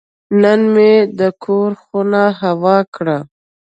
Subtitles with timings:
[0.41, 3.17] نن مې د کور خونه هوا کړه.